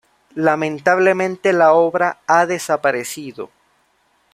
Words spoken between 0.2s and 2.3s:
Lamentablemente, la obra